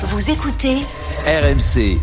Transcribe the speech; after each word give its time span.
Vous 0.00 0.30
écoutez 0.30 0.76
RMC. 1.26 1.98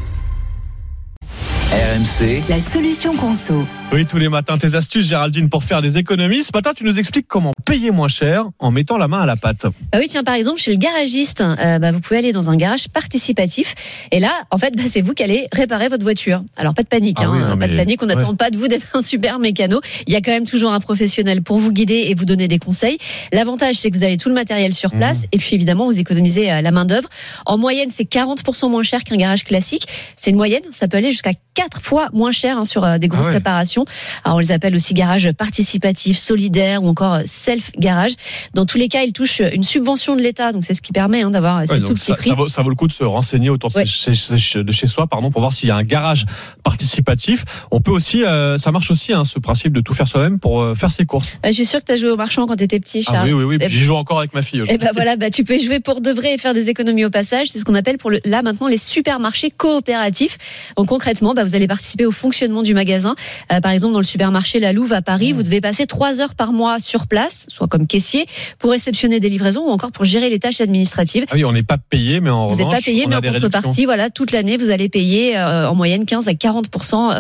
RMC, 1.72 2.44
la 2.50 2.60
solution 2.60 3.16
conso. 3.16 3.66
Oui, 3.94 4.06
tous 4.06 4.18
les 4.18 4.28
matins, 4.28 4.58
tes 4.58 4.76
astuces, 4.76 5.08
Géraldine, 5.08 5.48
pour 5.48 5.64
faire 5.64 5.82
des 5.82 5.98
économies. 5.98 6.44
Ce 6.44 6.52
matin, 6.54 6.74
tu 6.76 6.84
nous 6.84 7.00
expliques 7.00 7.30
comment 7.30 7.54
payer 7.66 7.92
moins 7.92 8.08
cher 8.08 8.46
en 8.60 8.72
mettant 8.72 8.98
la 8.98 9.08
main 9.08 9.22
à 9.22 9.26
la 9.26 9.36
pâte. 9.36 9.66
Ah 9.92 9.98
oui, 10.00 10.06
tiens, 10.08 10.24
par 10.24 10.36
exemple, 10.36 10.60
chez 10.60 10.72
le 10.72 10.78
garagiste, 10.78 11.42
euh, 11.42 11.80
bah, 11.80 11.92
vous 11.92 12.00
pouvez 12.00 12.20
aller 12.20 12.32
dans 12.32 12.50
un 12.50 12.56
garage 12.56 12.88
participatif. 12.90 13.74
Et 14.12 14.20
là, 14.20 14.32
en 14.52 14.58
fait, 14.58 14.76
bah, 14.76 14.84
c'est 14.88 15.02
vous 15.02 15.14
qui 15.14 15.24
allez 15.24 15.48
réparer 15.52 15.88
votre 15.90 16.04
voiture. 16.04 16.44
Alors, 16.58 16.74
pas 16.74 16.84
de 16.84 16.88
panique, 16.88 17.18
Ah 17.20 17.26
hein, 17.26 17.32
oui, 17.34 17.40
non, 17.40 17.58
pas 17.58 17.68
de 17.68 17.76
panique. 17.76 18.02
On 18.04 18.06
n'attend 18.06 18.30
ouais. 18.32 18.36
pas 18.36 18.52
de 18.52 18.58
vous 18.58 18.68
d'être 18.68 18.88
un 18.96 19.02
super 19.02 19.40
mécano. 19.40 19.82
Il 20.08 20.14
y 20.14 20.16
a 20.16 20.22
quand 20.22 20.32
même 20.32 20.46
toujours 20.46 20.72
un 20.72 20.80
professionnel 20.80 21.42
pour 21.42 21.58
vous 21.58 21.72
guider 21.72 22.06
et 22.08 22.14
vous 22.14 22.26
donner 22.26 22.48
des 22.48 22.60
conseils. 22.60 22.98
L'avantage, 23.34 23.76
c'est 23.76 23.90
que 23.92 23.98
vous 23.98 24.04
avez 24.04 24.18
tout 24.18 24.30
le 24.30 24.36
matériel 24.36 24.74
sur 24.74 24.94
Mmh. 24.94 24.98
place. 24.98 25.26
Et 25.32 25.38
puis, 25.40 25.56
évidemment, 25.56 25.86
vous 25.86 26.00
économisez 26.00 26.52
euh, 26.52 26.62
la 26.62 26.72
main-d'œuvre. 26.72 27.10
En 27.46 27.58
moyenne, 27.58 27.90
c'est 27.90 28.04
40% 28.04 28.70
moins 28.70 28.84
cher 28.84 29.04
qu'un 29.04 29.18
garage 29.18 29.44
classique. 29.44 29.88
C'est 30.16 30.30
une 30.30 30.38
moyenne. 30.38 30.62
Ça 30.72 30.88
peut 30.88 30.98
aller 30.98 31.12
jusqu'à 31.12 31.34
4 31.56 31.82
fois 31.82 32.10
moins 32.14 32.32
cher 32.32 32.58
hein, 32.60 32.66
sur 32.66 32.84
euh, 32.84 32.98
des 33.00 33.08
grosses 33.08 33.26
Ah 33.26 33.30
ouais. 33.30 33.34
réparations. 33.36 33.86
Alors, 34.24 34.38
on 34.38 34.40
les 34.40 34.52
appelle 34.52 34.76
aussi 34.76 34.94
garage 34.94 35.32
participatif, 35.32 36.18
solidaire 36.18 36.84
ou 36.84 36.88
encore 36.88 37.20
self-garage. 37.60 38.12
Dans 38.54 38.66
tous 38.66 38.78
les 38.78 38.88
cas, 38.88 39.04
ils 39.04 39.14
touchent 39.14 39.42
une 39.54 39.64
subvention 39.64 40.16
de 40.16 40.22
l'État. 40.22 40.52
Donc, 40.52 40.64
c'est 40.64 40.74
ce 40.74 40.82
qui 40.82 40.92
permet 40.92 41.22
hein, 41.22 41.30
d'avoir 41.32 41.62
Ouais, 41.70 41.80
tout 41.80 41.96
ça, 41.96 42.16
ça 42.20 42.34
vaut, 42.34 42.48
ça 42.48 42.62
vaut 42.62 42.70
le 42.70 42.76
coup 42.76 42.88
de 42.88 42.92
se 42.92 43.04
renseigner 43.04 43.50
autour 43.50 43.70
de, 43.72 43.76
Ouais. 43.78 43.86
chez, 43.86 44.14
chez- 44.14 44.64
de 44.64 44.72
chez 44.72 44.88
soi 44.88 45.08
pardon, 45.08 45.32
pour 45.32 45.42
voir 45.42 45.54
s'il 45.54 45.70
y 45.70 45.72
a 45.72 45.76
un 45.76 45.84
garage 45.84 46.26
participatif. 46.64 47.46
On 47.72 47.80
peut 47.80 47.92
aussi, 47.92 48.24
euh, 48.24 48.58
ça 48.58 48.72
marche 48.72 48.92
aussi, 48.92 49.14
hein, 49.14 49.24
ce 49.26 49.40
principe 49.40 49.72
de 49.74 49.82
tout 49.82 49.94
faire 49.94 50.08
soi-même 50.08 50.40
pour 50.40 50.62
euh, 50.62 50.76
faire 50.76 50.92
ses 50.92 51.06
courses. 51.06 51.38
Euh, 51.46 51.50
Je 51.50 51.54
suis 51.54 51.66
sûr 51.66 51.80
que 51.80 51.86
tu 51.86 51.92
as 51.94 51.96
joué 51.96 52.10
au 52.10 52.18
marchand 52.18 52.46
quand 52.48 52.56
tu 52.56 52.64
étais 52.64 52.80
petit, 52.80 53.04
Ah 53.08 53.12
Charles. 53.12 53.28
oui, 53.28 53.34
oui, 53.34 53.44
oui. 53.44 53.58
Eh 53.62 53.70
J'y 53.70 53.80
joue 53.80 53.96
encore 53.96 54.20
avec 54.20 54.34
ma 54.34 54.42
fille. 54.42 54.64
Et 54.68 54.78
ben 54.78 54.92
voilà, 54.94 55.16
bah, 55.16 55.30
tu 55.30 55.44
peux 55.44 55.58
jouer 55.58 55.80
pour 55.80 56.02
de 56.02 56.12
vrai 56.12 56.34
et 56.34 56.38
faire 56.38 56.54
des 56.54 56.70
économies 56.70 57.06
au 57.06 57.10
passage. 57.10 57.48
C'est 57.48 57.60
ce 57.60 57.66
qu'on 57.66 57.76
appelle 57.76 57.98
pour 57.98 58.10
le, 58.12 58.20
là 58.26 58.42
maintenant 58.42 58.68
les 58.68 58.78
supermarchés 58.78 59.52
coopératifs. 59.52 60.38
Donc 60.78 60.88
concrètement, 60.88 61.34
bah, 61.34 61.44
vous 61.44 61.56
allez 61.56 61.68
participer 61.68 62.06
au 62.06 62.12
fonctionnement 62.12 62.64
du 62.64 62.74
magasin. 62.74 63.16
Euh, 63.52 63.62
par 63.62 63.72
exemple, 63.72 63.94
dans 63.94 64.00
le 64.00 64.06
supermarché 64.06 64.60
La 64.60 64.74
Louve 64.74 64.94
à 64.94 65.02
Paris, 65.02 65.34
Mmh. 65.34 65.36
vous 65.38 65.44
devez 65.44 65.62
passer 65.62 65.88
trois 65.88 66.20
heures 66.22 66.36
par 66.36 66.52
mois 66.54 66.80
sur 66.80 67.08
place, 67.08 67.45
soit 67.48 67.68
comme 67.68 67.88
caissier, 67.88 68.26
pour 68.60 68.72
réceptionner 68.72 69.20
des 69.20 69.30
livraisons 69.30 69.62
ou 69.68 69.70
encore 69.70 69.92
pour 69.92 70.06
gérer 70.06 70.30
les 70.30 70.40
tâches 70.40 70.62
administratives. 70.62 71.26
Ah 71.30 71.34
oui, 71.36 71.46
on 71.46 71.52
n'est 71.52 71.64
pas 71.64 71.78
payé, 71.78 72.20
mais 72.22 72.30
en 72.30 72.48
Vous 72.48 72.56
n'êtes 72.56 72.66
revanche, 72.68 72.80
pas 72.80 72.86
payé, 72.86 73.04
on 73.06 73.10
mais 73.10 73.16
en 73.16 73.22
contrepartie, 73.22 73.86
voilà, 73.86 74.10
toute 74.10 74.32
l'année, 74.32 74.58
vous 74.58 74.70
allez 74.70 74.90
payer 74.90 75.38
euh, 75.38 75.70
en 75.70 75.76
moyenne 75.76 76.06
15 76.06 76.28
à 76.28 76.34
40 76.34 76.66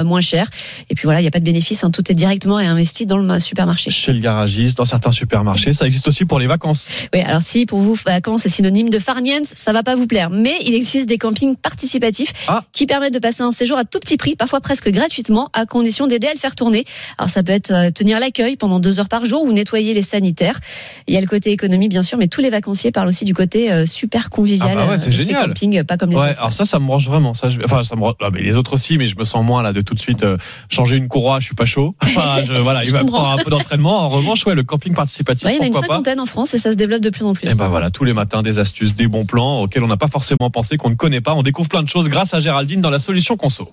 moins 0.03 0.21
cher. 0.21 0.49
Et 0.89 0.95
puis 0.95 1.03
voilà, 1.05 1.19
il 1.19 1.23
n'y 1.23 1.27
a 1.27 1.31
pas 1.31 1.39
de 1.39 1.45
bénéfice, 1.45 1.83
hein, 1.83 1.91
tout 1.91 2.09
est 2.11 2.15
directement 2.15 2.55
réinvesti 2.55 3.05
dans 3.05 3.17
le 3.17 3.39
supermarché. 3.39 3.91
Chez 3.91 4.13
le 4.13 4.19
garagiste, 4.19 4.77
dans 4.77 4.85
certains 4.85 5.11
supermarchés, 5.11 5.73
ça 5.73 5.85
existe 5.85 6.07
aussi 6.07 6.25
pour 6.25 6.39
les 6.39 6.47
vacances. 6.47 6.87
Oui, 7.13 7.21
alors 7.21 7.41
si 7.41 7.65
pour 7.65 7.79
vous, 7.79 7.95
vacances 8.05 8.45
est 8.45 8.49
synonyme 8.49 8.89
de 8.89 8.99
farniente, 8.99 9.45
ça 9.45 9.73
va 9.73 9.83
pas 9.83 9.95
vous 9.95 10.07
plaire. 10.07 10.29
Mais 10.29 10.55
il 10.65 10.73
existe 10.73 11.07
des 11.07 11.17
campings 11.17 11.55
participatifs 11.55 12.33
Ah. 12.47 12.61
qui 12.73 12.85
permettent 12.85 13.13
de 13.13 13.19
passer 13.19 13.43
un 13.43 13.51
séjour 13.51 13.77
à 13.77 13.85
tout 13.85 13.99
petit 13.99 14.17
prix, 14.17 14.35
parfois 14.35 14.61
presque 14.61 14.89
gratuitement, 14.89 15.49
à 15.53 15.65
condition 15.65 16.07
d'aider 16.07 16.27
à 16.27 16.33
le 16.33 16.39
faire 16.39 16.55
tourner. 16.55 16.85
Alors 17.17 17.29
ça 17.29 17.43
peut 17.43 17.51
être 17.51 17.71
euh, 17.71 17.91
tenir 17.91 18.19
l'accueil 18.19 18.55
pendant 18.57 18.79
deux 18.79 18.99
heures 18.99 19.09
par 19.09 19.25
jour 19.25 19.43
ou 19.43 19.51
nettoyer 19.51 19.93
les 19.93 20.01
Il 21.07 21.13
y 21.13 21.17
a 21.17 21.21
le 21.21 21.27
côté 21.27 21.51
économie, 21.51 21.87
bien 21.89 22.03
sûr, 22.03 22.17
mais 22.17 22.27
tous 22.27 22.41
les 22.41 22.49
vacanciers 22.49 22.91
parlent 22.91 23.07
aussi 23.07 23.25
du 23.25 23.33
côté 23.33 23.71
euh, 23.71 23.85
super 23.85 24.29
convivial 24.29 24.69
Ah 24.71 24.85
bah 24.85 24.91
ouais, 24.91 24.97
c'est 24.97 25.07
euh, 25.07 25.11
de 25.11 25.15
ces 25.17 25.25
génial. 25.25 25.47
campings, 25.49 25.83
pas 25.83 25.97
comme 25.97 26.09
les 26.11 26.15
Ouais, 26.15 26.31
autres. 26.31 26.39
alors 26.39 26.53
ça, 26.53 26.65
ça 26.65 26.79
me 26.79 26.85
branche 26.87 27.07
vraiment. 27.07 27.33
Ça, 27.33 27.49
je... 27.49 27.59
Enfin, 27.63 27.83
ça 27.83 27.95
me... 27.95 28.03
ah, 28.05 28.29
mais 28.31 28.41
les 28.41 28.57
autres 28.57 28.73
aussi, 28.73 28.97
mais 28.97 29.07
je 29.07 29.17
me 29.17 29.23
sens 29.23 29.43
moins 29.45 29.63
là 29.63 29.73
de 29.73 29.81
tout 29.81 29.93
de 29.93 29.99
suite 29.99 30.23
euh, 30.23 30.37
changer 30.69 30.97
une 30.97 31.07
courroie. 31.07 31.39
Je 31.39 31.45
suis 31.45 31.55
pas 31.55 31.65
chaud. 31.65 31.93
Enfin, 32.03 32.41
je- 32.43 32.53
voilà, 32.53 32.83
il 32.83 32.91
va 32.91 33.03
prendre 33.03 33.29
un 33.31 33.37
peu 33.43 33.49
d'entraînement. 33.49 33.97
En 33.99 34.09
revanche, 34.09 34.45
ouais, 34.45 34.55
le 34.55 34.63
camping 34.63 34.93
participatif, 34.93 35.45
Ouais, 35.45 35.53
il 35.53 35.57
y 35.57 35.59
en 35.59 35.63
a 35.63 35.67
une 35.67 35.73
pas. 35.73 35.81
cinquantaine 35.81 36.19
en 36.19 36.25
France 36.25 36.53
et 36.53 36.59
ça 36.59 36.71
se 36.71 36.77
développe 36.77 37.01
de 37.01 37.09
plus 37.09 37.23
en 37.25 37.33
plus. 37.33 37.49
Et 37.49 37.53
ben 37.53 37.67
voilà, 37.67 37.89
tous 37.91 38.03
les 38.05 38.13
matins, 38.13 38.41
des 38.41 38.57
astuces, 38.59 38.95
des 38.95 39.07
bons 39.07 39.25
plans 39.25 39.61
auxquels 39.61 39.83
on 39.83 39.87
n'a 39.87 39.97
pas 39.97 40.07
forcément 40.07 40.49
pensé, 40.49 40.77
qu'on 40.77 40.89
ne 40.89 40.95
connaît 40.95 41.21
pas. 41.21 41.33
On 41.33 41.43
découvre 41.43 41.69
plein 41.69 41.83
de 41.83 41.89
choses 41.89 42.09
grâce 42.09 42.33
à 42.33 42.39
Géraldine 42.39 42.81
dans 42.81 42.89
la 42.89 42.99
solution 42.99 43.35
conso. 43.37 43.69